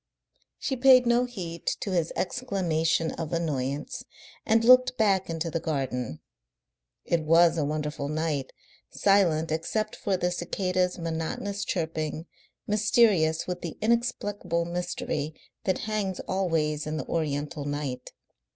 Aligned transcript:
She 0.57 0.75
paid 0.75 1.05
no 1.05 1.25
heed 1.25 1.67
to 1.79 1.91
his 1.91 2.11
exclamation 2.15 3.11
of 3.11 3.31
annoyance, 3.31 4.03
and 4.47 4.63
looked 4.63 4.97
back 4.97 5.29
into 5.29 5.51
the 5.51 5.59
garden. 5.59 6.21
It 7.05 7.21
was 7.21 7.55
a 7.55 7.63
wonderful 7.65 8.07
night, 8.07 8.51
silent 8.89 9.51
except 9.51 9.95
for 9.95 10.17
the 10.17 10.31
cicadas' 10.31 10.97
monotonous 10.97 11.63
chirping, 11.63 12.25
mysterious 12.65 13.45
with 13.45 13.61
the 13.61 13.77
inexplicable 13.79 14.65
mystery 14.65 15.35
that 15.65 15.81
hangs 15.85 16.19
always 16.21 16.87
in 16.87 16.97
the 16.97 17.05
Oriental 17.05 17.65
night. 17.65 18.09